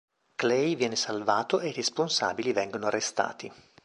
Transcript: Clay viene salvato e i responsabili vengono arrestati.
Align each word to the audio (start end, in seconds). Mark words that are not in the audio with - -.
Clay 0.35 0.75
viene 0.75 0.95
salvato 0.95 1.59
e 1.59 1.67
i 1.67 1.73
responsabili 1.73 2.53
vengono 2.53 2.87
arrestati. 2.87 3.53